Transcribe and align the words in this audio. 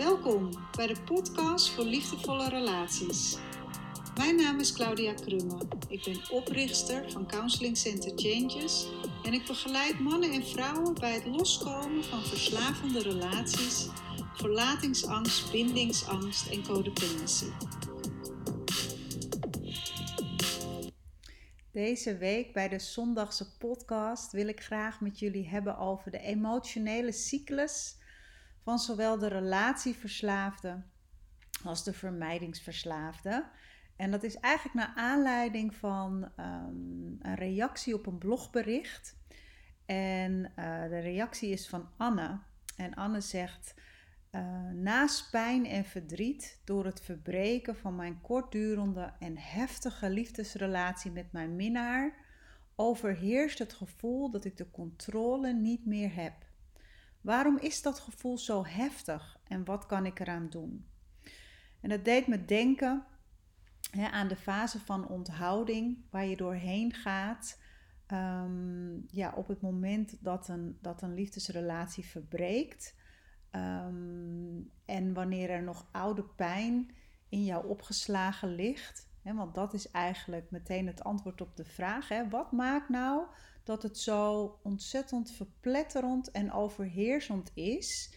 Welkom 0.00 0.50
bij 0.76 0.86
de 0.86 1.00
podcast 1.04 1.70
voor 1.70 1.84
liefdevolle 1.84 2.48
relaties. 2.48 3.36
Mijn 4.16 4.36
naam 4.36 4.60
is 4.60 4.72
Claudia 4.72 5.14
Krumme. 5.14 5.58
Ik 5.88 6.04
ben 6.04 6.30
oprichter 6.30 7.10
van 7.10 7.26
Counseling 7.26 7.76
Center 7.76 8.12
Changes 8.16 8.86
en 9.24 9.32
ik 9.32 9.46
begeleid 9.46 9.98
mannen 9.98 10.32
en 10.32 10.46
vrouwen 10.46 10.94
bij 10.94 11.12
het 11.12 11.26
loskomen 11.26 12.04
van 12.04 12.22
verslavende 12.22 13.02
relaties, 13.02 13.88
verlatingsangst, 14.34 15.52
bindingsangst 15.52 16.50
en 16.50 16.62
codependency. 16.62 17.50
Deze 21.72 22.16
week 22.16 22.52
bij 22.52 22.68
de 22.68 22.78
zondagse 22.78 23.56
podcast 23.58 24.32
wil 24.32 24.48
ik 24.48 24.60
graag 24.60 25.00
met 25.00 25.18
jullie 25.18 25.48
hebben 25.48 25.78
over 25.78 26.10
de 26.10 26.20
emotionele 26.20 27.12
cyclus 27.12 27.98
van 28.62 28.78
zowel 28.78 29.18
de 29.18 29.28
relatieverslaafde 29.28 30.82
als 31.64 31.84
de 31.84 31.92
vermijdingsverslaafde. 31.92 33.48
En 33.96 34.10
dat 34.10 34.22
is 34.22 34.36
eigenlijk 34.36 34.74
naar 34.74 34.92
aanleiding 34.94 35.74
van 35.74 36.22
um, 36.36 37.18
een 37.20 37.34
reactie 37.34 37.94
op 37.94 38.06
een 38.06 38.18
blogbericht. 38.18 39.18
En 39.86 40.32
uh, 40.32 40.82
de 40.82 40.98
reactie 40.98 41.50
is 41.50 41.68
van 41.68 41.88
Anne. 41.96 42.38
En 42.76 42.94
Anne 42.94 43.20
zegt: 43.20 43.74
uh, 44.30 44.70
Naast 44.72 45.30
pijn 45.30 45.66
en 45.66 45.84
verdriet 45.84 46.60
door 46.64 46.84
het 46.84 47.00
verbreken 47.00 47.76
van 47.76 47.96
mijn 47.96 48.20
kortdurende 48.20 49.12
en 49.18 49.36
heftige 49.38 50.10
liefdesrelatie 50.10 51.10
met 51.10 51.32
mijn 51.32 51.56
minnaar, 51.56 52.14
overheerst 52.76 53.58
het 53.58 53.72
gevoel 53.72 54.30
dat 54.30 54.44
ik 54.44 54.56
de 54.56 54.70
controle 54.70 55.52
niet 55.52 55.86
meer 55.86 56.14
heb. 56.14 56.34
Waarom 57.20 57.58
is 57.58 57.82
dat 57.82 57.98
gevoel 57.98 58.38
zo 58.38 58.64
heftig 58.64 59.38
en 59.44 59.64
wat 59.64 59.86
kan 59.86 60.06
ik 60.06 60.20
eraan 60.20 60.48
doen? 60.50 60.86
En 61.80 61.88
dat 61.88 62.04
deed 62.04 62.26
me 62.26 62.44
denken 62.44 63.04
hè, 63.90 64.08
aan 64.08 64.28
de 64.28 64.36
fase 64.36 64.80
van 64.80 65.08
onthouding 65.08 66.04
waar 66.10 66.26
je 66.26 66.36
doorheen 66.36 66.92
gaat. 66.92 67.60
Um, 68.12 69.04
ja, 69.06 69.32
op 69.36 69.48
het 69.48 69.60
moment 69.60 70.24
dat 70.24 70.48
een, 70.48 70.78
dat 70.80 71.02
een 71.02 71.14
liefdesrelatie 71.14 72.04
verbreekt. 72.04 72.94
Um, 73.52 74.70
en 74.84 75.14
wanneer 75.14 75.50
er 75.50 75.62
nog 75.62 75.88
oude 75.92 76.24
pijn 76.24 76.94
in 77.28 77.44
jou 77.44 77.66
opgeslagen 77.66 78.54
ligt. 78.54 79.08
Hè, 79.22 79.34
want 79.34 79.54
dat 79.54 79.74
is 79.74 79.90
eigenlijk 79.90 80.50
meteen 80.50 80.86
het 80.86 81.04
antwoord 81.04 81.40
op 81.40 81.56
de 81.56 81.64
vraag. 81.64 82.08
Hè, 82.08 82.28
wat 82.28 82.52
maakt 82.52 82.88
nou 82.88 83.26
dat 83.64 83.82
het 83.82 83.98
zo 83.98 84.58
ontzettend 84.62 85.30
verpletterend 85.30 86.30
en 86.30 86.52
overheersend 86.52 87.50
is. 87.54 88.14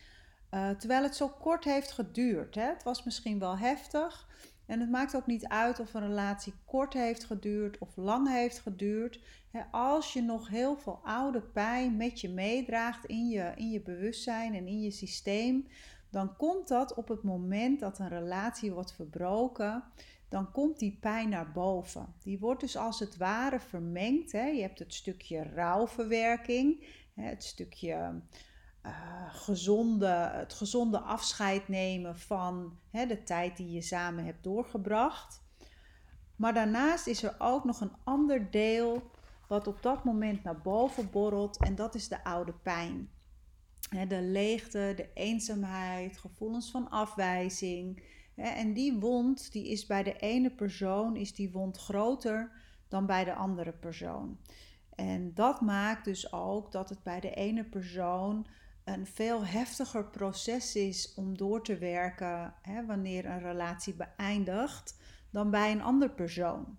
Uh, 0.52 0.69
terwijl 0.69 1.03
het 1.03 1.16
zo 1.16 1.27
kort 1.27 1.63
heeft 1.63 1.91
geduurd. 1.91 2.55
Hè? 2.55 2.67
Het 2.67 2.83
was 2.83 3.03
misschien 3.03 3.39
wel 3.39 3.58
heftig. 3.58 4.27
En 4.66 4.80
het 4.80 4.89
maakt 4.89 5.16
ook 5.16 5.25
niet 5.25 5.47
uit 5.47 5.80
of 5.80 5.94
een 5.94 6.08
relatie 6.08 6.53
kort 6.66 6.94
heeft 6.94 7.23
geduurd 7.23 7.77
of 7.77 7.95
lang 7.95 8.30
heeft 8.30 8.59
geduurd. 8.59 9.19
Als 9.72 10.13
je 10.13 10.22
nog 10.22 10.50
heel 10.50 10.77
veel 10.77 11.00
oude 11.03 11.41
pijn 11.41 11.97
met 11.97 12.22
je 12.22 12.30
meedraagt 12.30 13.05
in 13.05 13.28
je, 13.28 13.52
in 13.55 13.69
je 13.69 13.81
bewustzijn 13.81 14.55
en 14.55 14.67
in 14.67 14.81
je 14.81 14.91
systeem, 14.91 15.67
dan 16.09 16.35
komt 16.35 16.67
dat 16.67 16.94
op 16.94 17.07
het 17.07 17.23
moment 17.23 17.80
dat 17.80 18.00
een 18.00 18.09
relatie 18.09 18.72
wordt 18.72 18.94
verbroken 18.94 19.83
dan 20.33 20.51
komt 20.51 20.79
die 20.79 20.97
pijn 21.01 21.29
naar 21.29 21.51
boven. 21.51 22.13
Die 22.23 22.39
wordt 22.39 22.61
dus 22.61 22.77
als 22.77 22.99
het 22.99 23.17
ware 23.17 23.59
vermengd. 23.59 24.31
Hè. 24.31 24.45
Je 24.45 24.61
hebt 24.61 24.79
het 24.79 24.93
stukje 24.93 25.43
rouwverwerking, 25.43 26.85
het 27.13 27.43
stukje 27.43 28.21
uh, 28.85 29.33
gezonde, 29.33 30.07
het 30.31 30.53
gezonde 30.53 30.99
afscheid 30.99 31.67
nemen 31.67 32.17
van 32.17 32.79
hè, 32.89 33.05
de 33.05 33.23
tijd 33.23 33.57
die 33.57 33.71
je 33.71 33.81
samen 33.81 34.25
hebt 34.25 34.43
doorgebracht. 34.43 35.41
Maar 36.35 36.53
daarnaast 36.53 37.07
is 37.07 37.23
er 37.23 37.35
ook 37.38 37.63
nog 37.63 37.81
een 37.81 37.95
ander 38.03 38.51
deel 38.51 39.11
wat 39.47 39.67
op 39.67 39.81
dat 39.81 40.03
moment 40.03 40.43
naar 40.43 40.61
boven 40.61 41.09
borrelt 41.11 41.57
en 41.57 41.75
dat 41.75 41.95
is 41.95 42.07
de 42.07 42.23
oude 42.23 42.53
pijn. 42.53 43.09
De 44.07 44.21
leegte, 44.21 44.93
de 44.95 45.09
eenzaamheid, 45.13 46.17
gevoelens 46.17 46.71
van 46.71 46.89
afwijzing, 46.89 48.03
en 48.35 48.73
die 48.73 48.99
wond, 48.99 49.51
die 49.51 49.67
is 49.67 49.85
bij 49.85 50.03
de 50.03 50.15
ene 50.15 50.49
persoon, 50.49 51.15
is 51.15 51.33
die 51.33 51.51
wond 51.51 51.77
groter 51.77 52.51
dan 52.87 53.05
bij 53.05 53.23
de 53.23 53.33
andere 53.33 53.71
persoon. 53.71 54.37
En 54.95 55.33
dat 55.33 55.61
maakt 55.61 56.05
dus 56.05 56.33
ook 56.33 56.71
dat 56.71 56.89
het 56.89 57.03
bij 57.03 57.19
de 57.19 57.33
ene 57.33 57.63
persoon 57.63 58.47
een 58.83 59.05
veel 59.05 59.45
heftiger 59.45 60.05
proces 60.05 60.75
is 60.75 61.13
om 61.13 61.37
door 61.37 61.63
te 61.63 61.77
werken 61.77 62.53
hè, 62.61 62.85
wanneer 62.85 63.25
een 63.25 63.39
relatie 63.39 63.93
beëindigt 63.93 64.97
dan 65.29 65.49
bij 65.49 65.71
een 65.71 65.81
andere 65.81 66.11
persoon. 66.11 66.77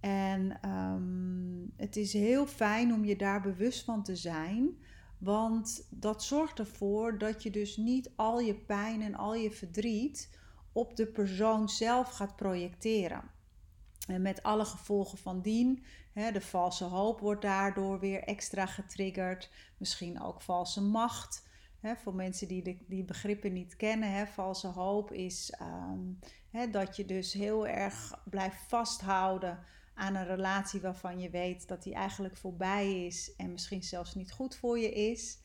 En 0.00 0.68
um, 0.70 1.72
het 1.76 1.96
is 1.96 2.12
heel 2.12 2.46
fijn 2.46 2.92
om 2.92 3.04
je 3.04 3.16
daar 3.16 3.40
bewust 3.40 3.84
van 3.84 4.02
te 4.02 4.16
zijn, 4.16 4.76
want 5.22 5.86
dat 5.90 6.22
zorgt 6.22 6.58
ervoor 6.58 7.18
dat 7.18 7.42
je 7.42 7.50
dus 7.50 7.76
niet 7.76 8.10
al 8.16 8.40
je 8.40 8.54
pijn 8.54 9.02
en 9.02 9.14
al 9.14 9.34
je 9.34 9.50
verdriet 9.50 10.38
op 10.72 10.96
de 10.96 11.06
persoon 11.06 11.68
zelf 11.68 12.10
gaat 12.10 12.36
projecteren. 12.36 13.22
En 14.06 14.22
met 14.22 14.42
alle 14.42 14.64
gevolgen 14.64 15.18
van 15.18 15.40
dien. 15.40 15.84
Hè, 16.12 16.32
de 16.32 16.40
valse 16.40 16.84
hoop 16.84 17.20
wordt 17.20 17.42
daardoor 17.42 18.00
weer 18.00 18.22
extra 18.22 18.66
getriggerd. 18.66 19.50
Misschien 19.76 20.22
ook 20.22 20.42
valse 20.42 20.82
macht. 20.82 21.48
Hè, 21.80 21.96
voor 21.96 22.14
mensen 22.14 22.48
die 22.48 22.84
die 22.88 23.04
begrippen 23.04 23.52
niet 23.52 23.76
kennen, 23.76 24.12
hè, 24.12 24.26
valse 24.26 24.68
hoop 24.68 25.12
is 25.12 25.52
hè, 26.50 26.70
dat 26.70 26.96
je 26.96 27.04
dus 27.04 27.32
heel 27.32 27.66
erg 27.66 28.22
blijft 28.24 28.62
vasthouden 28.68 29.58
aan 29.94 30.14
een 30.14 30.26
relatie 30.26 30.80
waarvan 30.80 31.20
je 31.20 31.30
weet 31.30 31.68
dat 31.68 31.82
die 31.82 31.94
eigenlijk 31.94 32.36
voorbij 32.36 33.06
is 33.06 33.34
en 33.36 33.52
misschien 33.52 33.82
zelfs 33.82 34.14
niet 34.14 34.32
goed 34.32 34.56
voor 34.56 34.78
je 34.78 34.92
is. 34.92 35.40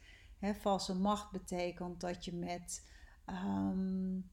Valse 0.60 0.96
macht 0.96 1.32
betekent 1.32 2.02
dat 2.02 2.26
je 2.26 2.34
met 2.34 2.88
um, 3.26 4.30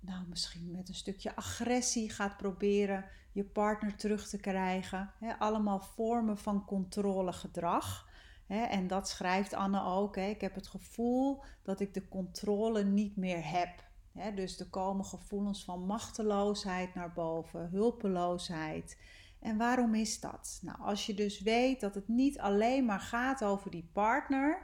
nou, 0.00 0.28
misschien 0.28 0.70
met 0.70 0.88
een 0.88 0.94
stukje 0.94 1.36
agressie 1.36 2.10
gaat 2.10 2.36
proberen 2.36 3.04
je 3.32 3.44
partner 3.44 3.96
terug 3.96 4.28
te 4.28 4.38
krijgen. 4.38 5.12
allemaal 5.38 5.80
vormen 5.80 6.38
van 6.38 6.64
controlegedrag. 6.64 8.08
en 8.46 8.86
dat 8.86 9.08
schrijft 9.08 9.54
Anne 9.54 9.82
ook. 9.82 10.16
ik 10.16 10.40
heb 10.40 10.54
het 10.54 10.66
gevoel 10.66 11.42
dat 11.62 11.80
ik 11.80 11.94
de 11.94 12.08
controle 12.08 12.84
niet 12.84 13.16
meer 13.16 13.50
heb. 13.50 13.89
Dus 14.34 14.60
er 14.60 14.68
komen 14.68 15.04
gevoelens 15.04 15.64
van 15.64 15.86
machteloosheid 15.86 16.94
naar 16.94 17.12
boven, 17.12 17.68
hulpeloosheid. 17.70 18.98
En 19.40 19.56
waarom 19.56 19.94
is 19.94 20.20
dat? 20.20 20.58
Nou, 20.62 20.78
als 20.80 21.06
je 21.06 21.14
dus 21.14 21.40
weet 21.40 21.80
dat 21.80 21.94
het 21.94 22.08
niet 22.08 22.38
alleen 22.38 22.84
maar 22.84 23.00
gaat 23.00 23.44
over 23.44 23.70
die 23.70 23.90
partner, 23.92 24.62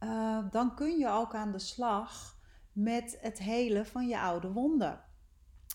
uh, 0.00 0.38
dan 0.50 0.74
kun 0.74 0.98
je 0.98 1.08
ook 1.08 1.34
aan 1.34 1.52
de 1.52 1.58
slag 1.58 2.36
met 2.72 3.18
het 3.20 3.38
helen 3.38 3.86
van 3.86 4.08
je 4.08 4.20
oude 4.20 4.52
wonden. 4.52 5.00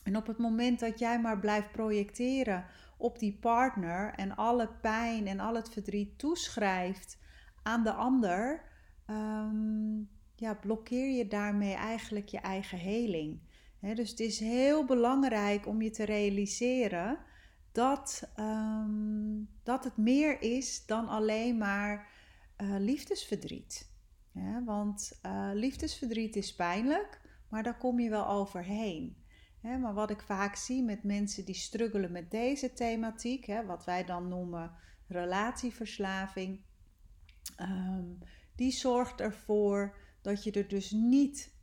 En 0.04 0.18
op 0.18 0.28
het 0.28 0.38
moment 0.38 0.80
dat 0.80 1.00
jij 1.00 1.22
maar 1.22 1.40
blijft 1.40 1.72
projecteren 1.72 2.66
op 2.98 3.20
die 3.20 3.38
partner 3.42 4.14
en 4.14 4.36
alle 4.36 4.70
pijn 4.82 5.28
en 5.28 5.40
al 5.40 5.56
het 5.56 5.70
verdriet 5.70 6.20
toeschrijft 6.20 7.18
aan 7.64 7.84
de 7.84 7.94
ander, 7.94 8.64
um, 9.08 10.10
ja, 10.36 10.54
blokkeer 10.54 11.10
je 11.10 11.28
daarmee 11.28 11.74
eigenlijk 11.74 12.28
je 12.28 12.40
eigen 12.40 12.78
heling. 12.78 13.40
dus 13.80 14.10
het 14.10 14.20
is 14.20 14.40
heel 14.40 14.86
belangrijk 14.86 15.68
om 15.68 15.82
je 15.82 15.90
te 15.90 16.04
realiseren 16.04 17.20
dat, 17.72 18.32
um, 18.40 19.50
dat 19.64 19.84
het 19.84 19.98
meer 19.98 20.42
is 20.42 20.86
dan 20.86 21.08
alleen 21.08 21.58
maar 21.58 22.08
uh, 22.58 22.76
liefdesverdriet. 22.80 23.92
Want 24.66 25.20
uh, 25.26 25.50
liefdesverdriet 25.54 26.36
is 26.36 26.56
pijnlijk, 26.56 27.22
maar 27.50 27.64
daar 27.64 27.78
kom 27.78 28.00
je 28.00 28.10
wel 28.10 28.28
overheen. 28.28 29.18
maar 29.62 29.94
wat 29.94 30.10
ik 30.10 30.22
vaak 30.22 30.56
zie 30.56 30.84
met 30.84 31.04
mensen 31.04 31.46
die 31.46 31.56
struggelen 31.56 32.12
met 32.12 32.32
deze 32.32 32.74
thematiek, 32.74 33.54
wat 33.66 33.86
wij 33.86 34.06
dan 34.06 34.28
noemen 34.28 34.72
relatieverslaving, 35.08 36.62
ehm, 37.56 38.06
die 38.56 38.72
zorgt 38.72 39.22
ervoor 39.22 39.98
dat 40.24 40.44
je 40.44 40.52
er 40.52 40.68
dus 40.68 40.92
niet 40.92 41.54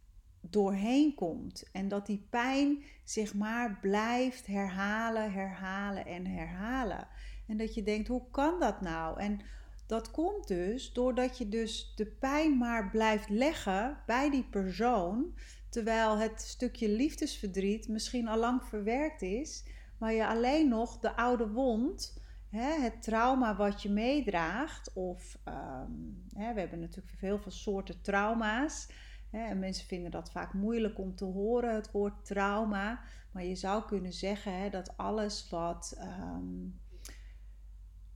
doorheen 0.41 1.15
komt 1.15 1.71
en 1.73 1.89
dat 1.89 2.07
die 2.07 2.27
pijn 2.31 2.83
zich 3.05 3.35
maar 3.35 3.79
blijft 3.81 4.47
herhalen, 4.47 5.33
herhalen 5.33 6.07
en 6.07 6.27
herhalen. 6.27 7.09
En 7.47 7.57
dat 7.57 7.75
je 7.75 7.83
denkt, 7.83 8.09
hoe 8.09 8.31
kan 8.31 8.61
dat 8.61 8.81
nou? 8.81 9.21
En 9.21 9.41
dat 9.87 10.11
komt 10.11 10.49
dus 10.49 10.93
doordat 10.93 11.39
je 11.39 11.49
dus 11.49 11.93
de 11.97 12.07
pijn 12.07 12.59
maar 12.59 12.91
blijft 12.91 13.29
leggen 13.29 13.99
bij 14.07 14.31
die 14.31 14.45
persoon, 14.51 15.35
terwijl 15.69 16.19
het 16.19 16.41
stukje 16.41 16.89
liefdesverdriet 16.89 17.89
misschien 17.89 18.29
al 18.29 18.39
lang 18.39 18.65
verwerkt 18.65 19.23
is, 19.23 19.65
maar 19.99 20.13
je 20.13 20.27
alleen 20.27 20.69
nog 20.69 20.99
de 20.99 21.17
oude 21.17 21.49
wond, 21.49 22.20
hè, 22.51 22.81
het 22.81 23.03
trauma 23.03 23.57
wat 23.57 23.83
je 23.83 23.91
meedraagt, 23.91 24.93
of 24.93 25.39
um, 25.45 26.25
hè, 26.33 26.55
we 26.55 26.61
hebben 26.61 26.81
natuurlijk 26.81 27.21
heel 27.21 27.39
veel 27.39 27.53
soorten 27.53 28.03
trauma's. 28.03 28.89
En 29.31 29.59
mensen 29.59 29.87
vinden 29.87 30.11
dat 30.11 30.31
vaak 30.31 30.53
moeilijk 30.53 30.99
om 30.99 31.15
te 31.15 31.25
horen, 31.25 31.75
het 31.75 31.91
woord 31.91 32.25
trauma. 32.25 33.01
Maar 33.33 33.45
je 33.45 33.55
zou 33.55 33.85
kunnen 33.85 34.13
zeggen 34.13 34.71
dat 34.71 34.97
alles 34.97 35.49
wat, 35.49 35.95
ehm, 35.99 36.69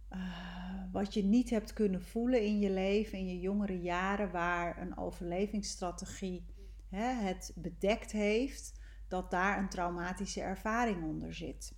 eh, 0.09 0.83
wat 0.93 1.15
je 1.15 1.25
niet 1.25 1.51
hebt 1.51 1.73
kunnen 1.73 2.03
voelen 2.03 2.43
in 2.43 2.59
je 2.59 2.71
leven, 2.71 3.19
in 3.19 3.27
je 3.27 3.41
jongere 3.41 3.81
jaren, 3.81 4.31
waar 4.31 4.83
een 4.83 4.97
overlevingsstrategie 4.97 6.47
het 6.91 7.53
bedekt 7.55 8.13
heeft, 8.13 8.81
dat 9.09 9.31
daar 9.31 9.59
een 9.59 9.69
traumatische 9.69 10.41
ervaring 10.41 11.03
onder 11.03 11.35
zit. 11.35 11.75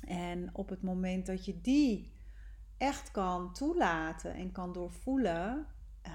En 0.00 0.50
op 0.52 0.68
het 0.68 0.82
moment 0.82 1.26
dat 1.26 1.44
je 1.44 1.60
die 1.60 2.12
echt 2.76 3.10
kan 3.10 3.52
toelaten 3.52 4.34
en 4.34 4.52
kan 4.52 4.72
doorvoelen, 4.72 5.66
uh, 6.06 6.12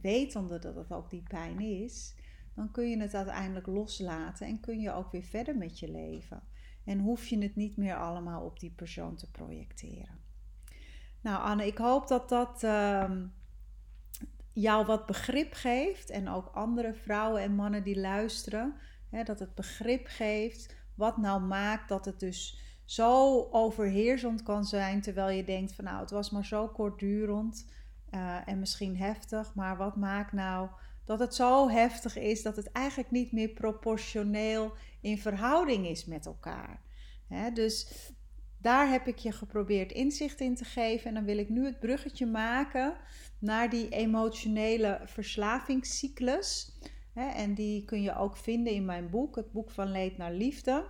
wetende 0.00 0.58
dat 0.58 0.74
het 0.74 0.92
ook 0.92 1.10
die 1.10 1.22
pijn 1.28 1.60
is, 1.60 2.14
dan 2.54 2.70
kun 2.70 2.90
je 2.90 3.00
het 3.00 3.14
uiteindelijk 3.14 3.66
loslaten 3.66 4.46
en 4.46 4.60
kun 4.60 4.80
je 4.80 4.92
ook 4.92 5.12
weer 5.12 5.22
verder 5.22 5.56
met 5.56 5.78
je 5.78 5.90
leven. 5.90 6.42
En 6.84 6.98
hoef 6.98 7.26
je 7.26 7.38
het 7.38 7.56
niet 7.56 7.76
meer 7.76 7.96
allemaal 7.96 8.44
op 8.44 8.60
die 8.60 8.70
persoon 8.70 9.16
te 9.16 9.30
projecteren. 9.30 10.18
Nou, 11.20 11.42
Anne, 11.42 11.66
ik 11.66 11.78
hoop 11.78 12.08
dat 12.08 12.28
dat 12.28 12.62
uh, 12.62 13.10
jou 14.52 14.86
wat 14.86 15.06
begrip 15.06 15.52
geeft 15.52 16.10
en 16.10 16.28
ook 16.28 16.46
andere 16.46 16.94
vrouwen 16.94 17.42
en 17.42 17.54
mannen 17.54 17.82
die 17.82 18.00
luisteren, 18.00 18.74
hè, 19.08 19.22
dat 19.22 19.38
het 19.38 19.54
begrip 19.54 20.06
geeft 20.06 20.76
wat 20.94 21.16
nou 21.16 21.40
maakt 21.40 21.88
dat 21.88 22.04
het 22.04 22.20
dus 22.20 22.58
zo 22.84 23.42
overheersend 23.50 24.42
kan 24.42 24.64
zijn, 24.64 25.00
terwijl 25.00 25.36
je 25.36 25.44
denkt 25.44 25.72
van 25.72 25.84
nou, 25.84 26.00
het 26.00 26.10
was 26.10 26.30
maar 26.30 26.44
zo 26.44 26.68
kortdurend 26.68 27.66
uh, 28.10 28.48
en 28.48 28.58
misschien 28.58 28.96
heftig, 28.96 29.54
maar 29.54 29.76
wat 29.76 29.96
maakt 29.96 30.32
nou 30.32 30.68
dat 31.04 31.18
het 31.18 31.34
zo 31.34 31.68
heftig 31.68 32.16
is 32.16 32.42
dat 32.42 32.56
het 32.56 32.72
eigenlijk 32.72 33.10
niet 33.10 33.32
meer 33.32 33.48
proportioneel 33.48 34.72
in 35.00 35.18
verhouding 35.18 35.86
is 35.86 36.04
met 36.04 36.26
elkaar. 36.26 36.80
dus 37.54 37.88
daar 38.58 38.88
heb 38.88 39.06
ik 39.06 39.18
je 39.18 39.32
geprobeerd 39.32 39.92
inzicht 39.92 40.40
in 40.40 40.54
te 40.54 40.64
geven 40.64 41.08
en 41.08 41.14
dan 41.14 41.24
wil 41.24 41.38
ik 41.38 41.48
nu 41.48 41.64
het 41.64 41.80
bruggetje 41.80 42.26
maken 42.26 42.96
naar 43.38 43.70
die 43.70 43.88
emotionele 43.88 45.00
verslavingscyclus. 45.04 46.72
en 47.14 47.54
die 47.54 47.84
kun 47.84 48.02
je 48.02 48.16
ook 48.16 48.36
vinden 48.36 48.72
in 48.72 48.84
mijn 48.84 49.10
boek, 49.10 49.36
het 49.36 49.52
boek 49.52 49.70
van 49.70 49.90
leed 49.90 50.16
naar 50.16 50.32
liefde. 50.32 50.86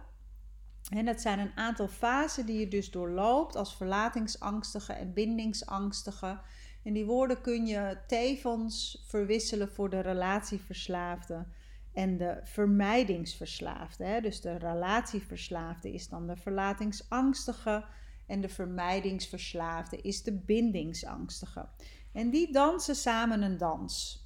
En 0.91 1.05
dat 1.05 1.21
zijn 1.21 1.39
een 1.39 1.57
aantal 1.57 1.89
fasen 1.89 2.47
die 2.47 2.59
je 2.59 2.69
dus 2.69 2.91
doorloopt 2.91 3.57
als 3.57 3.77
verlatingsangstige 3.77 4.93
en 4.93 5.13
bindingsangstige. 5.13 6.41
En 6.83 6.93
die 6.93 7.05
woorden 7.05 7.41
kun 7.41 7.67
je 7.67 7.99
tevens 8.07 9.05
verwisselen 9.07 9.73
voor 9.73 9.91
de 9.91 10.01
relatieverslaafde 10.01 11.47
en 11.93 12.17
de 12.17 12.41
vermijdingsverslaafde. 12.43 14.05
Hè? 14.05 14.21
Dus 14.21 14.41
de 14.41 14.57
relatieverslaafde 14.57 15.93
is 15.93 16.09
dan 16.09 16.27
de 16.27 16.37
verlatingsangstige 16.37 17.85
en 18.27 18.41
de 18.41 18.49
vermijdingsverslaafde 18.49 20.01
is 20.01 20.23
de 20.23 20.33
bindingsangstige. 20.33 21.69
En 22.13 22.31
die 22.31 22.53
dansen 22.53 22.97
samen 22.97 23.43
een 23.43 23.59
dans. 23.59 24.24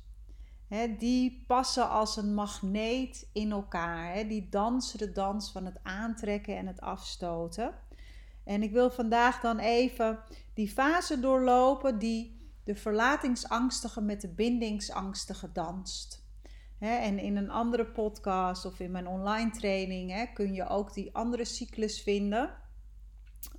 Die 0.99 1.45
passen 1.47 1.91
als 1.91 2.17
een 2.17 2.35
magneet 2.35 3.29
in 3.33 3.51
elkaar. 3.51 4.29
Die 4.29 4.49
dansen 4.49 4.99
de 4.99 5.13
dans 5.13 5.53
van 5.53 5.65
het 5.65 5.79
aantrekken 5.83 6.57
en 6.57 6.67
het 6.67 6.81
afstoten. 6.81 7.75
En 8.45 8.63
ik 8.63 8.73
wil 8.73 8.91
vandaag 8.91 9.41
dan 9.41 9.59
even 9.59 10.19
die 10.55 10.69
fase 10.69 11.21
doorlopen 11.21 11.99
die 11.99 12.51
de 12.65 12.75
verlatingsangstige 12.75 14.01
met 14.01 14.21
de 14.21 14.29
bindingsangstige 14.29 15.53
danst. 15.53 16.27
en 16.79 17.19
in 17.19 17.37
een 17.37 17.51
andere 17.51 17.87
podcast 17.87 18.65
of 18.65 18.81
in 18.81 18.91
mijn 18.91 19.07
online 19.07 19.51
training 19.51 20.31
kun 20.35 20.55
je 20.55 20.67
ook 20.67 20.95
die 20.95 21.15
andere 21.15 21.45
cyclus 21.45 22.03
vinden. 22.03 22.51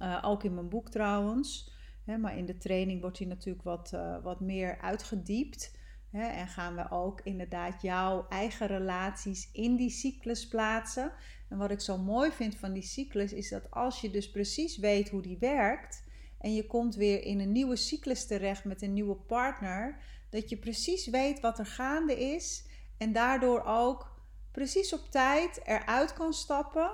Uh, 0.01 0.19
ook 0.21 0.43
in 0.43 0.53
mijn 0.53 0.69
boek 0.69 0.89
trouwens. 0.89 1.71
maar 2.19 2.37
in 2.37 2.45
de 2.45 2.57
training 2.57 3.01
wordt 3.01 3.17
die 3.17 3.27
natuurlijk 3.27 3.63
wat, 3.63 3.91
uh, 3.93 4.23
wat 4.23 4.39
meer 4.39 4.81
uitgediept 4.81 5.77
en 6.11 6.47
gaan 6.47 6.75
we 6.75 6.91
ook 6.91 7.21
inderdaad 7.23 7.81
jouw 7.81 8.25
eigen 8.29 8.67
relaties 8.67 9.49
in 9.51 9.75
die 9.75 9.89
cyclus 9.89 10.47
plaatsen. 10.47 11.11
En 11.49 11.57
wat 11.57 11.71
ik 11.71 11.79
zo 11.79 11.97
mooi 11.97 12.31
vind 12.31 12.55
van 12.55 12.73
die 12.73 12.83
cyclus 12.83 13.33
is 13.33 13.49
dat 13.49 13.71
als 13.71 14.01
je 14.01 14.11
dus 14.11 14.31
precies 14.31 14.77
weet 14.77 15.09
hoe 15.09 15.21
die 15.21 15.37
werkt 15.37 16.03
en 16.39 16.53
je 16.53 16.67
komt 16.67 16.95
weer 16.95 17.23
in 17.23 17.39
een 17.39 17.51
nieuwe 17.51 17.75
cyclus 17.75 18.27
terecht 18.27 18.65
met 18.65 18.81
een 18.81 18.93
nieuwe 18.93 19.15
partner, 19.15 19.99
dat 20.29 20.49
je 20.49 20.57
precies 20.57 21.07
weet 21.07 21.39
wat 21.39 21.59
er 21.59 21.65
gaande 21.65 22.19
is 22.19 22.67
en 22.97 23.13
daardoor 23.13 23.63
ook 23.63 24.17
precies 24.51 24.93
op 24.93 25.11
tijd 25.11 25.61
eruit 25.63 26.13
kan 26.13 26.33
stappen 26.33 26.91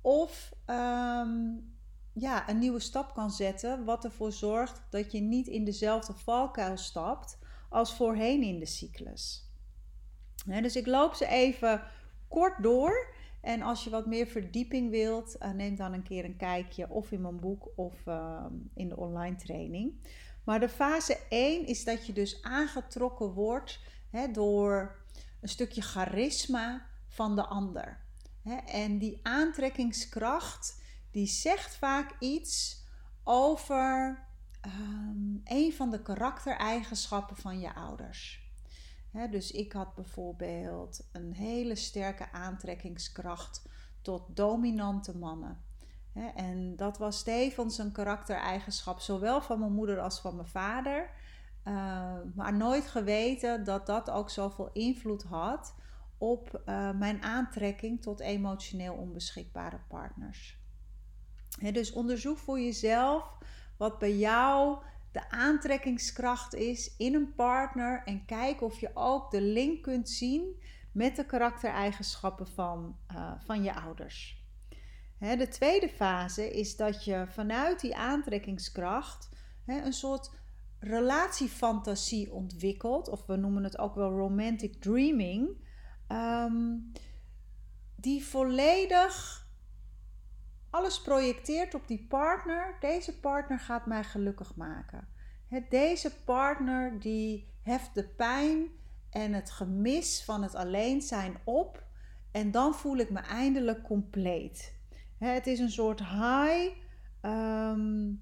of 0.00 0.52
ehm, 0.64 1.56
ja, 2.12 2.48
een 2.48 2.58
nieuwe 2.58 2.80
stap 2.80 3.14
kan 3.14 3.30
zetten, 3.30 3.84
wat 3.84 4.04
ervoor 4.04 4.32
zorgt 4.32 4.82
dat 4.90 5.12
je 5.12 5.20
niet 5.20 5.46
in 5.46 5.64
dezelfde 5.64 6.12
valkuil 6.14 6.76
stapt 6.76 7.38
als 7.76 7.94
voorheen 7.94 8.42
in 8.42 8.58
de 8.58 8.66
cyclus. 8.66 9.50
dus 10.46 10.76
ik 10.76 10.86
loop 10.86 11.14
ze 11.14 11.26
even 11.26 11.82
kort 12.28 12.62
door. 12.62 13.14
En 13.40 13.62
als 13.62 13.84
je 13.84 13.90
wat 13.90 14.06
meer 14.06 14.26
verdieping 14.26 14.90
wilt, 14.90 15.36
uh, 15.42 15.50
neem 15.50 15.76
dan 15.76 15.92
een 15.92 16.02
keer 16.02 16.24
een 16.24 16.36
kijkje 16.36 16.90
of 16.90 17.12
in 17.12 17.20
mijn 17.20 17.40
boek 17.40 17.68
of 17.76 18.06
ehm, 18.06 18.52
in 18.74 18.88
de 18.88 18.96
online 18.96 19.36
training. 19.36 19.92
Maar 20.44 20.60
de 20.60 20.68
fase 20.68 21.18
1 21.28 21.66
is 21.66 21.84
dat 21.84 22.06
je 22.06 22.12
dus 22.12 22.42
aangetrokken 22.42 23.32
wordt 23.32 23.80
door 24.32 24.96
een 25.40 25.48
stukje 25.48 25.82
charisma 25.82 26.86
van 27.08 27.36
de 27.36 27.46
ander. 27.46 28.04
en 28.66 28.98
die 28.98 29.20
aantrekkingskracht, 29.22 30.82
die 31.10 31.26
zegt 31.26 31.76
vaak 31.76 32.16
iets 32.18 32.84
over 33.24 34.25
um, 34.66 35.40
een 35.44 35.72
van 35.72 35.90
de 35.90 36.02
karaktereigenschappen 36.02 37.36
van 37.36 37.60
je 37.60 37.74
ouders. 37.74 38.44
dus 39.30 39.50
ik 39.50 39.72
had 39.72 39.94
bijvoorbeeld 39.94 41.08
een 41.12 41.32
hele 41.32 41.74
sterke 41.74 42.32
aantrekkingskracht 42.32 43.68
tot 44.02 44.36
dominante 44.36 45.16
mannen. 45.16 45.64
en 46.34 46.76
dat 46.76 46.98
was 46.98 47.22
tevens 47.22 47.78
een 47.78 47.92
karaktereigenschap, 47.92 49.00
zowel 49.00 49.40
van 49.42 49.58
mijn 49.58 49.72
moeder 49.72 50.00
als 50.00 50.20
van 50.20 50.36
mijn 50.36 50.48
vader. 50.48 51.10
Ehm, 51.62 52.20
maar 52.34 52.56
nooit 52.56 52.86
geweten 52.86 53.64
dat 53.64 53.86
dat 53.86 54.10
ook 54.10 54.30
zoveel 54.30 54.70
invloed 54.72 55.22
had 55.22 55.74
op 56.18 56.62
uh, 56.66 56.90
mijn 56.90 57.22
aantrekking 57.22 58.02
tot 58.02 58.20
emotioneel 58.20 58.94
onbeschikbare 58.94 59.80
partners. 59.88 60.58
dus 61.72 61.92
onderzoek 61.92 62.38
voor 62.38 62.60
jezelf 62.60 63.38
wat 63.76 63.98
bij 63.98 64.16
jou 64.16 64.78
de 65.12 65.30
aantrekkingskracht 65.30 66.54
is 66.54 66.96
in 66.96 67.14
een 67.14 67.34
partner 67.34 68.02
en 68.04 68.24
kijk 68.24 68.62
of 68.62 68.80
je 68.80 68.90
ook 68.94 69.30
de 69.30 69.40
link 69.40 69.82
kunt 69.82 70.08
zien 70.08 70.62
met 70.92 71.16
de 71.16 71.26
karaktereigenschappen 71.26 72.46
van, 72.46 72.96
uh, 73.12 73.32
van 73.38 73.62
je 73.62 73.74
ouders. 73.74 74.44
Hè, 75.18 75.36
de 75.36 75.48
tweede 75.48 75.88
fase 75.88 76.50
is 76.50 76.76
dat 76.76 77.04
je 77.04 77.26
vanuit 77.28 77.80
die 77.80 77.96
aantrekkingskracht 77.96 79.28
hè, 79.64 79.84
een 79.84 79.92
soort 79.92 80.30
relatiefantasie 80.78 82.32
ontwikkelt, 82.32 83.08
of 83.08 83.26
we 83.26 83.36
noemen 83.36 83.64
het 83.64 83.78
ook 83.78 83.94
wel 83.94 84.10
romantic 84.10 84.80
dreaming, 84.80 85.48
um, 86.08 86.92
die 87.96 88.24
volledig 88.24 89.45
alles 90.76 91.00
projecteert 91.00 91.74
op 91.74 91.88
die 91.88 92.06
partner. 92.08 92.76
Deze 92.80 93.20
partner 93.20 93.58
gaat 93.58 93.86
mij 93.86 94.04
gelukkig 94.04 94.56
maken. 94.56 95.08
Deze 95.68 96.22
partner 96.24 97.00
die 97.00 97.48
heft 97.62 97.94
de 97.94 98.08
pijn 98.08 98.66
en 99.10 99.32
het 99.32 99.50
gemis 99.50 100.24
van 100.24 100.42
het 100.42 100.54
alleen 100.54 101.02
zijn 101.02 101.36
op. 101.44 101.84
En 102.30 102.50
dan 102.50 102.74
voel 102.74 102.96
ik 102.96 103.10
me 103.10 103.18
eindelijk 103.18 103.82
compleet. 103.82 104.74
Het 105.18 105.46
is 105.46 105.58
een 105.58 105.70
soort 105.70 105.98
high. 105.98 106.70
Ehm, 107.20 108.12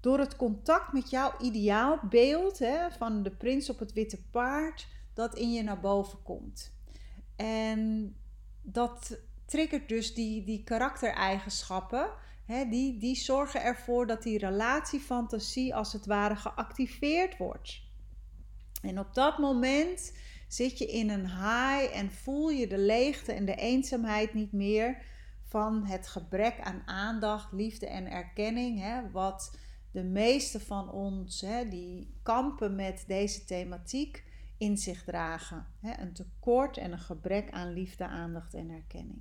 door 0.00 0.18
het 0.18 0.36
contact 0.36 0.92
met 0.92 1.10
jouw 1.10 1.32
ideaalbeeld 1.40 2.58
hè, 2.58 2.90
van 2.90 3.22
de 3.22 3.30
prins 3.30 3.70
op 3.70 3.78
het 3.78 3.92
witte 3.92 4.22
paard, 4.30 4.86
dat 5.14 5.34
in 5.34 5.52
je 5.52 5.62
naar 5.62 5.80
boven 5.80 6.22
komt. 6.22 6.74
En 7.36 8.14
dat 8.62 9.18
triggert 9.46 9.88
dus 9.88 10.14
die, 10.14 10.44
die 10.44 10.64
karaktereigenschappen. 10.64 12.08
Die, 12.46 12.98
die 12.98 13.16
zorgen 13.16 13.62
ervoor 13.62 14.06
dat 14.06 14.22
die 14.22 14.38
relatiefantasie 14.38 15.74
als 15.74 15.92
het 15.92 16.06
ware 16.06 16.36
geactiveerd 16.36 17.36
wordt. 17.36 17.82
En 18.82 18.98
op 18.98 19.14
dat 19.14 19.38
moment 19.38 20.12
zit 20.48 20.78
je 20.78 20.86
in 20.86 21.10
een 21.10 21.26
high 21.26 21.96
en 21.96 22.10
voel 22.10 22.48
je 22.48 22.66
de 22.66 22.78
leegte 22.78 23.32
en 23.32 23.44
de 23.44 23.54
eenzaamheid 23.54 24.34
niet 24.34 24.52
meer 24.52 25.02
van 25.42 25.84
het 25.84 26.08
gebrek 26.08 26.60
aan 26.60 26.82
aandacht, 26.84 27.52
liefde 27.52 27.86
en 27.86 28.10
erkenning. 28.10 28.82
Wat 29.12 29.58
de 29.90 30.04
meeste 30.04 30.60
van 30.60 30.90
ons, 30.90 31.44
die 31.70 32.18
kampen 32.22 32.74
met 32.74 33.04
deze 33.06 33.44
thematiek, 33.44 34.24
in 34.58 34.76
zich 34.76 35.04
dragen. 35.04 35.66
Een 35.82 36.12
tekort 36.12 36.76
en 36.76 36.92
een 36.92 36.98
gebrek 36.98 37.50
aan 37.50 37.72
liefde, 37.72 38.06
aandacht 38.06 38.54
en 38.54 38.70
erkenning. 38.70 39.20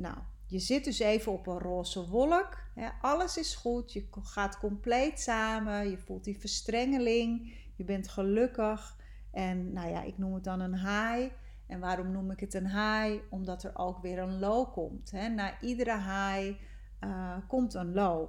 Nou, 0.00 0.16
je 0.46 0.58
zit 0.58 0.84
dus 0.84 0.98
even 0.98 1.32
op 1.32 1.46
een 1.46 1.58
roze 1.58 2.08
wolk. 2.08 2.58
Alles 3.00 3.36
is 3.36 3.54
goed. 3.54 3.92
Je 3.92 4.06
gaat 4.22 4.58
compleet 4.58 5.20
samen. 5.20 5.90
Je 5.90 5.98
voelt 5.98 6.24
die 6.24 6.38
verstrengeling. 6.38 7.54
Je 7.76 7.84
bent 7.84 8.08
gelukkig. 8.08 8.96
En 9.32 9.72
nou 9.72 9.88
ja, 9.88 10.02
ik 10.02 10.18
noem 10.18 10.34
het 10.34 10.44
dan 10.44 10.60
een 10.60 10.78
high. 10.78 11.32
En 11.66 11.80
waarom 11.80 12.12
noem 12.12 12.30
ik 12.30 12.40
het 12.40 12.54
een 12.54 12.66
high? 12.66 13.22
Omdat 13.30 13.62
er 13.62 13.78
ook 13.78 14.02
weer 14.02 14.18
een 14.18 14.38
low 14.38 14.72
komt. 14.72 15.12
Na 15.12 15.60
iedere 15.60 15.96
high 15.96 16.60
uh, 17.00 17.36
komt 17.48 17.74
een 17.74 17.92
low. 17.92 18.28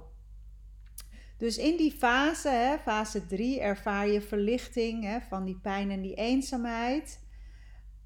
Dus 1.36 1.58
in 1.58 1.76
die 1.76 1.92
fase, 1.92 2.48
hè, 2.48 2.78
fase 2.78 3.26
3, 3.26 3.60
ervaar 3.60 4.08
je 4.08 4.20
verlichting 4.20 5.04
hè, 5.04 5.20
van 5.20 5.44
die 5.44 5.58
pijn 5.58 5.90
en 5.90 6.00
die 6.00 6.14
eenzaamheid. 6.14 7.20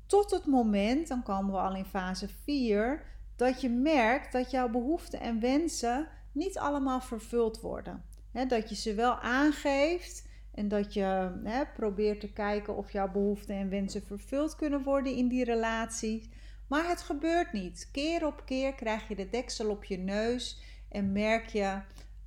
Tot 0.06 0.30
het 0.30 0.46
moment, 0.46 1.08
dan 1.08 1.22
komen 1.22 1.52
we 1.52 1.58
al 1.58 1.74
in 1.74 1.84
fase 1.84 2.28
4, 2.28 3.15
dat 3.36 3.60
je 3.60 3.68
merkt 3.68 4.32
dat 4.32 4.50
jouw 4.50 4.68
behoeften 4.68 5.20
en 5.20 5.40
wensen 5.40 6.08
niet 6.32 6.58
allemaal 6.58 7.00
vervuld 7.00 7.60
worden. 7.60 8.04
dat 8.48 8.68
je 8.68 8.74
ze 8.74 8.94
wel 8.94 9.14
aangeeft 9.20 10.28
en 10.54 10.68
dat 10.68 10.94
je 10.94 11.30
probeert 11.74 12.20
te 12.20 12.32
kijken 12.32 12.76
of 12.76 12.92
jouw 12.92 13.10
behoeften 13.10 13.56
en 13.56 13.68
wensen 13.68 14.02
vervuld 14.02 14.56
kunnen 14.56 14.82
worden 14.82 15.16
in 15.16 15.28
die 15.28 15.44
relatie. 15.44 16.30
Maar 16.68 16.88
het 16.88 17.00
gebeurt 17.00 17.52
niet. 17.52 17.88
Keer 17.92 18.26
op 18.26 18.42
keer 18.44 18.74
krijg 18.74 19.08
je 19.08 19.14
de 19.14 19.28
deksel 19.28 19.70
op 19.70 19.84
je 19.84 19.98
neus 19.98 20.60
en 20.88 21.12
merk 21.12 21.46
je 21.46 21.80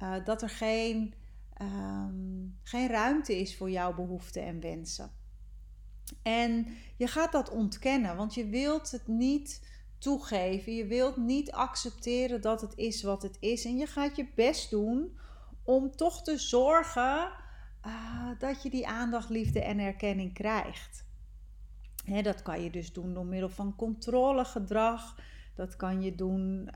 uh, 0.04 0.26
dat 0.26 0.42
er 0.42 0.50
geen, 0.50 1.14
um, 1.62 2.58
geen 2.64 2.88
ruimte 2.88 3.40
is 3.40 3.58
voor 3.58 3.70
jouw 3.70 3.94
behoeften 3.94 4.44
en 4.44 4.60
wensen. 4.60 5.12
En 6.22 6.68
je 6.98 7.08
gaat 7.08 7.32
dat 7.32 7.50
ontkennen, 7.50 8.16
want 8.16 8.34
je 8.34 8.48
wilt 8.48 8.92
het 8.92 9.08
niet 9.08 9.68
toegeven. 10.00 10.76
Je 10.76 10.86
wilt 10.86 11.18
niet 11.18 11.52
accepteren 11.52 12.42
dat 12.42 12.62
het 12.62 12.74
is 12.76 13.04
wat 13.04 13.22
het 13.22 13.38
is. 13.40 13.66
En 13.66 13.78
je 13.78 13.86
gaat 13.86 14.16
je 14.16 14.28
best 14.36 14.70
doen 14.70 15.20
om 15.64 15.96
toch 15.96 16.24
te 16.24 16.38
zorgen 16.38 17.32
uh, 17.86 18.30
dat 18.40 18.64
je 18.64 18.70
die 18.70 18.88
aandacht, 18.88 19.30
liefde 19.30 19.62
en 19.64 19.80
erkenning 19.80 20.34
krijgt. 20.34 21.08
Dat 22.24 22.42
kan 22.42 22.62
je 22.64 22.70
dus 22.70 22.94
doen 22.94 23.14
door 23.14 23.26
middel 23.26 23.50
van 23.50 23.76
controlegedrag. 23.76 25.16
Dat 25.56 25.76
kan 25.76 26.02
je 26.02 26.16
doen, 26.16 26.70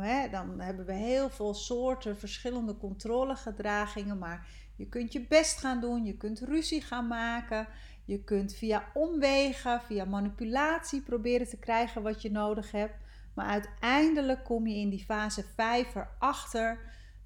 hè, 0.00 0.28
dan 0.28 0.60
hebben 0.60 0.86
we 0.86 0.92
heel 0.92 1.30
veel 1.30 1.54
soorten 1.54 2.18
verschillende 2.18 2.76
controlegedragingen, 2.76 4.18
maar 4.18 4.46
je 4.76 4.88
kunt 4.88 5.12
je 5.12 5.26
best 5.26 5.58
gaan 5.58 5.80
doen, 5.80 6.04
je 6.04 6.16
kunt 6.16 6.40
ruzie 6.40 6.80
gaan 6.80 7.06
maken, 7.06 7.68
je 8.06 8.24
kunt 8.24 8.54
via 8.54 8.90
omwegen, 8.94 9.80
via 9.80 10.04
manipulatie 10.04 11.00
proberen 11.02 11.48
te 11.48 11.58
krijgen 11.58 12.02
wat 12.02 12.22
je 12.22 12.30
nodig 12.30 12.70
hebt. 12.70 12.94
Maar 13.34 13.46
uiteindelijk 13.46 14.44
kom 14.44 14.66
je 14.66 14.74
in 14.74 14.88
die 14.88 15.04
fase 15.04 15.44
5 15.54 15.94
erachter 15.94 16.78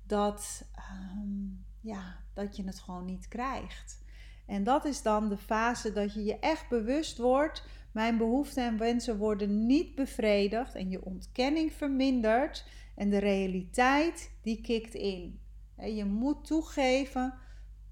dat, 0.06 0.64
um, 1.14 1.64
ja, 1.80 2.16
dat 2.34 2.56
je 2.56 2.64
het 2.64 2.80
gewoon 2.80 3.04
niet 3.04 3.28
krijgt. 3.28 4.04
En 4.46 4.64
dat 4.64 4.84
is 4.84 5.02
dan 5.02 5.28
de 5.28 5.38
fase 5.38 5.92
dat 5.92 6.14
je 6.14 6.24
je 6.24 6.38
echt 6.38 6.68
bewust 6.68 7.18
wordt 7.18 7.64
mijn 7.92 8.16
behoeften 8.16 8.64
en 8.64 8.78
wensen 8.78 9.16
worden 9.16 9.66
niet 9.66 9.94
bevredigd 9.94 10.74
en 10.74 10.90
je 10.90 11.04
ontkenning 11.04 11.72
vermindert 11.72 12.64
en 12.94 13.10
de 13.10 13.18
realiteit 13.18 14.30
die 14.42 14.60
kikt 14.60 14.94
in. 14.94 15.40
Je 15.76 16.04
moet 16.04 16.44
toegeven 16.44 17.34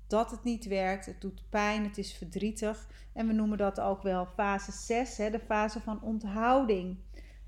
dat 0.09 0.31
het 0.31 0.45
niet 0.45 0.67
werkt, 0.67 1.07
het 1.07 1.21
doet 1.21 1.43
pijn, 1.49 1.85
het 1.85 1.99
is 1.99 2.13
verdrietig 2.13 2.89
en 3.13 3.27
we 3.27 3.33
noemen 3.33 3.59
dat 3.59 3.81
ook 3.81 4.03
wel 4.03 4.27
fase 4.27 4.73
6, 4.73 5.17
de 5.17 5.41
fase 5.47 5.81
van 5.81 6.03
onthouding, 6.03 6.99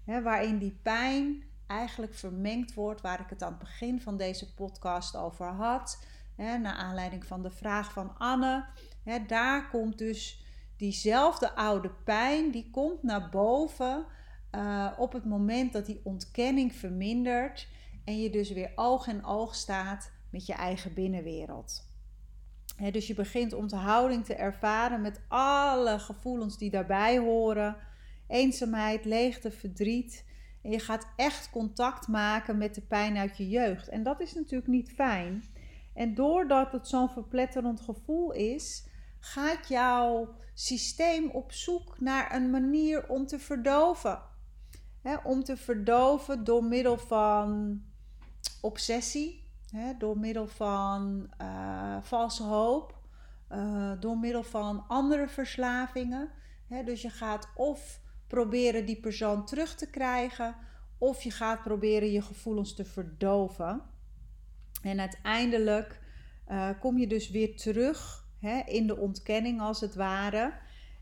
waarin 0.04 0.58
die 0.58 0.78
pijn 0.82 1.42
eigenlijk 1.66 2.14
vermengd 2.14 2.74
wordt, 2.74 3.00
waar 3.00 3.20
ik 3.20 3.30
het 3.30 3.42
aan 3.42 3.50
het 3.50 3.58
begin 3.58 4.00
van 4.00 4.16
deze 4.16 4.54
podcast 4.54 5.16
over 5.16 5.46
had, 5.46 6.06
naar 6.36 6.74
aanleiding 6.74 7.26
van 7.26 7.42
de 7.42 7.50
vraag 7.50 7.92
van 7.92 8.18
Anne. 8.18 8.64
Daar 9.26 9.68
komt 9.68 9.98
dus 9.98 10.44
diezelfde 10.76 11.54
oude 11.54 11.90
pijn, 11.90 12.50
die 12.50 12.70
komt 12.70 13.02
naar 13.02 13.28
boven 13.28 14.06
uh, 14.54 14.92
op 14.98 15.12
het 15.12 15.24
moment 15.24 15.72
dat 15.72 15.86
die 15.86 16.00
ontkenning 16.04 16.74
vermindert 16.74 17.68
en 18.04 18.20
je 18.20 18.30
dus 18.30 18.50
weer 18.50 18.72
oog 18.74 19.06
in 19.06 19.24
oog 19.24 19.54
staat 19.54 20.12
met 20.30 20.46
je 20.46 20.52
eigen 20.52 20.94
binnenwereld. 20.94 21.89
Dus 22.88 23.06
je 23.06 23.14
begint 23.14 23.52
onthouding 23.52 24.24
te 24.24 24.34
ervaren 24.34 25.00
met 25.00 25.20
alle 25.28 25.98
gevoelens 25.98 26.58
die 26.58 26.70
daarbij 26.70 27.18
horen. 27.18 27.76
Eenzaamheid, 28.28 29.04
leegte, 29.04 29.50
verdriet. 29.50 30.24
En 30.62 30.70
je 30.70 30.78
gaat 30.78 31.12
echt 31.16 31.50
contact 31.50 32.08
maken 32.08 32.58
met 32.58 32.74
de 32.74 32.80
pijn 32.80 33.16
uit 33.16 33.36
je 33.36 33.48
jeugd. 33.48 33.88
En 33.88 34.02
dat 34.02 34.20
is 34.20 34.34
natuurlijk 34.34 34.70
niet 34.70 34.92
fijn. 34.92 35.44
En 35.94 36.14
doordat 36.14 36.72
het 36.72 36.88
zo'n 36.88 37.08
verpletterend 37.08 37.80
gevoel 37.80 38.32
is, 38.32 38.86
gaat 39.20 39.68
jouw 39.68 40.34
systeem 40.54 41.30
op 41.30 41.52
zoek 41.52 42.00
naar 42.00 42.34
een 42.34 42.50
manier 42.50 43.08
om 43.08 43.26
te 43.26 43.38
verdoven. 43.38 44.22
om 45.24 45.44
te 45.44 45.56
verdoven 45.56 46.44
door 46.44 46.64
middel 46.64 46.98
van 46.98 47.80
obsessie, 48.60 49.39
door 49.98 50.18
middel 50.18 50.46
van 50.46 51.30
uh, 51.42 51.96
valse 52.00 52.42
hoop, 52.42 52.98
uh, 53.52 53.92
door 54.00 54.18
middel 54.18 54.42
van 54.42 54.84
andere 54.88 55.28
verslavingen. 55.28 56.30
dus 56.84 57.02
je 57.02 57.10
gaat 57.10 57.48
of 57.54 58.00
proberen 58.26 58.86
die 58.86 59.00
persoon 59.00 59.46
terug 59.46 59.74
te 59.74 59.90
krijgen, 59.90 60.56
of 60.98 61.22
je 61.22 61.30
gaat 61.30 61.62
proberen 61.62 62.12
je 62.12 62.22
gevoelens 62.22 62.74
te 62.74 62.84
verdoven. 62.84 63.82
En 64.82 65.00
uiteindelijk 65.00 66.00
uh, 66.48 66.70
kom 66.80 66.98
je 66.98 67.06
dus 67.06 67.30
weer 67.30 67.56
terug 67.56 68.28
in 68.66 68.86
de 68.86 68.96
ontkenning 68.96 69.60
als 69.60 69.80
het 69.80 69.94
ware. 69.94 70.52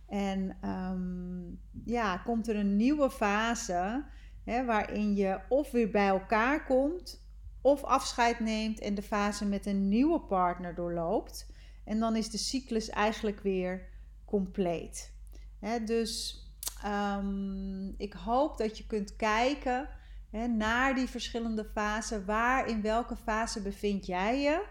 En 0.09 0.57
um, 0.65 1.61
ja, 1.85 2.17
komt 2.17 2.49
er 2.49 2.57
een 2.57 2.77
nieuwe 2.77 3.11
fase 3.11 4.05
waarin 4.45 5.15
je 5.15 5.41
of 5.49 5.71
weer 5.71 5.91
bij 5.91 6.09
elkaar 6.09 6.65
komt 6.65 7.27
of 7.61 7.85
afscheid 7.85 8.41
neemt 8.41 8.81
en 8.81 8.95
de 8.95 9.03
fase 9.03 9.45
met 9.45 9.67
een 9.67 9.88
nieuwe 9.88 10.21
partner 10.21 10.75
doorloopt. 10.75 11.53
En 11.85 12.00
dan 12.00 12.17
is 12.17 12.31
de 12.31 12.38
cyclus 12.38 12.88
eigenlijk 12.88 13.41
weer 13.41 13.88
compleet. 14.25 15.12
Dus 15.85 16.43
um, 16.87 17.95
ik 17.97 18.12
hoop 18.12 18.59
dat 18.59 18.79
je 18.79 18.87
kunt 18.87 19.17
kijken 19.17 19.88
naar 20.57 20.95
die 20.95 21.09
verschillende 21.09 21.65
fasen. 21.65 22.25
Waar 22.25 22.69
in 22.69 22.83
welke 22.83 23.17
fase 23.17 23.62
bevind 23.62 24.07
jij 24.07 24.41
je? 24.41 24.67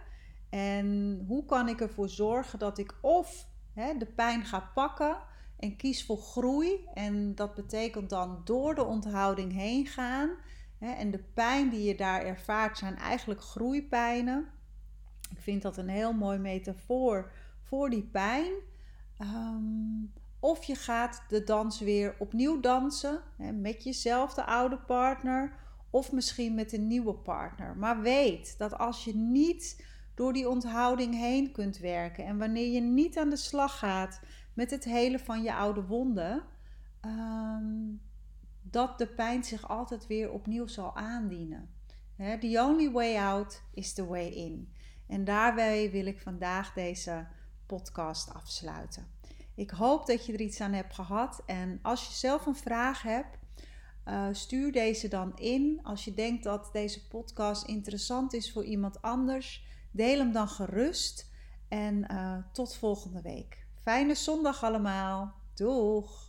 En 0.49 1.19
hoe 1.27 1.45
kan 1.45 1.67
ik 1.67 1.81
ervoor 1.81 2.09
zorgen 2.09 2.59
dat 2.59 2.77
ik 2.77 2.95
of 3.01 3.47
de 3.73 4.11
pijn 4.15 4.45
ga 4.45 4.71
pakken 4.73 5.17
en 5.57 5.75
kies 5.75 6.05
voor 6.05 6.17
groei. 6.17 6.85
En 6.93 7.35
dat 7.35 7.55
betekent 7.55 8.09
dan 8.09 8.41
door 8.43 8.75
de 8.75 8.83
onthouding 8.83 9.53
heen 9.53 9.85
gaan. 9.85 10.29
En 10.79 11.11
de 11.11 11.23
pijn 11.33 11.69
die 11.69 11.83
je 11.83 11.95
daar 11.95 12.21
ervaart 12.21 12.77
zijn 12.77 12.95
eigenlijk 12.95 13.41
groeipijnen. 13.41 14.47
Ik 15.29 15.41
vind 15.41 15.61
dat 15.61 15.77
een 15.77 15.89
heel 15.89 16.13
mooi 16.13 16.37
metafoor 16.37 17.31
voor 17.61 17.89
die 17.89 18.03
pijn. 18.03 18.51
Ehm, 19.17 20.05
of 20.39 20.63
je 20.63 20.75
gaat 20.75 21.23
de 21.27 21.43
dans 21.43 21.79
weer 21.79 22.15
opnieuw 22.19 22.59
dansen 22.59 23.21
hè, 23.37 23.51
met 23.51 23.83
jezelf, 23.83 24.33
de 24.33 24.45
oude 24.45 24.77
partner. 24.77 25.53
Of 25.89 26.11
misschien 26.11 26.55
met 26.55 26.73
een 26.73 26.87
nieuwe 26.87 27.13
partner. 27.13 27.77
Maar 27.77 28.01
weet 28.01 28.57
dat 28.57 28.77
als 28.77 29.03
je 29.03 29.15
niet 29.15 29.85
door 30.13 30.33
die 30.33 30.49
onthouding 30.49 31.15
heen 31.15 31.51
kunt 31.51 31.77
werken. 31.77 32.25
En 32.25 32.37
wanneer 32.37 32.71
je 32.71 32.81
niet 32.81 33.17
aan 33.17 33.29
de 33.29 33.37
slag 33.37 33.79
gaat 33.79 34.19
met 34.53 34.71
het 34.71 34.83
helen 34.83 35.19
van 35.19 35.43
je 35.43 35.53
oude 35.53 35.85
wonden, 35.85 36.43
ehm, 37.01 37.65
dat 38.71 38.97
de 38.97 39.07
pijn 39.07 39.43
zich 39.43 39.69
altijd 39.69 40.07
weer 40.07 40.31
opnieuw 40.31 40.67
zal 40.67 40.95
aandienen. 40.95 41.69
The 42.17 42.63
only 42.67 42.91
way 42.91 43.17
out 43.17 43.61
is 43.73 43.93
the 43.93 44.07
way 44.07 44.27
in. 44.27 44.73
En 45.07 45.23
daarbij 45.23 45.91
wil 45.91 46.05
ik 46.05 46.21
vandaag 46.21 46.73
deze 46.73 47.27
podcast 47.65 48.33
afsluiten. 48.33 49.07
Ik 49.55 49.69
hoop 49.69 50.05
dat 50.05 50.25
je 50.25 50.33
er 50.33 50.41
iets 50.41 50.61
aan 50.61 50.73
hebt 50.73 50.93
gehad. 50.93 51.43
En 51.45 51.79
als 51.81 52.07
je 52.07 52.13
zelf 52.13 52.45
een 52.45 52.55
vraag 52.55 53.01
hebt, 53.01 53.37
uh, 54.05 54.27
stuur 54.31 54.71
deze 54.71 55.07
dan 55.07 55.37
in. 55.37 55.79
Als 55.83 56.05
je 56.05 56.13
denkt 56.13 56.43
dat 56.43 56.69
deze 56.71 57.07
podcast 57.07 57.63
interessant 57.63 58.33
is 58.33 58.51
voor 58.51 58.63
iemand 58.63 59.01
anders, 59.01 59.65
Deel 59.97 60.17
hem 60.17 60.31
dan 60.31 60.47
gerust 60.47 61.31
en 61.67 62.11
uh, 62.11 62.37
tot 62.51 62.75
volgende 62.75 63.21
week. 63.21 63.65
Fijne 63.81 64.15
zondag 64.15 64.63
allemaal. 64.63 65.33
Doeg! 65.53 66.26